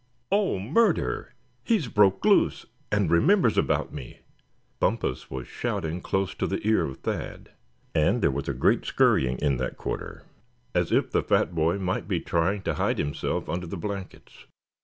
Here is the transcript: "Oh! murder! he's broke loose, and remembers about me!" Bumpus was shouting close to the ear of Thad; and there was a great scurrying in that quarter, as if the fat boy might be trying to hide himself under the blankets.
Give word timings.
"Oh! 0.31 0.57
murder! 0.57 1.35
he's 1.63 1.87
broke 1.87 2.25
loose, 2.25 2.65
and 2.91 3.11
remembers 3.11 3.55
about 3.55 3.93
me!" 3.93 4.21
Bumpus 4.79 5.29
was 5.29 5.47
shouting 5.47 6.01
close 6.01 6.33
to 6.33 6.47
the 6.47 6.65
ear 6.67 6.85
of 6.85 6.97
Thad; 7.01 7.51
and 7.93 8.19
there 8.23 8.31
was 8.31 8.49
a 8.49 8.53
great 8.55 8.83
scurrying 8.83 9.37
in 9.37 9.57
that 9.57 9.77
quarter, 9.77 10.23
as 10.73 10.91
if 10.91 11.11
the 11.11 11.21
fat 11.21 11.53
boy 11.53 11.77
might 11.77 12.07
be 12.07 12.19
trying 12.19 12.63
to 12.63 12.73
hide 12.81 12.97
himself 12.97 13.47
under 13.47 13.67
the 13.67 13.77
blankets. 13.77 14.45